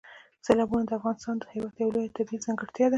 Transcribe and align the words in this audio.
سیلابونه 0.45 0.83
د 0.85 0.91
افغانستان 0.99 1.35
هېواد 1.53 1.75
یوه 1.81 1.91
لویه 1.93 2.15
طبیعي 2.17 2.43
ځانګړتیا 2.45 2.87
ده. 2.87 2.89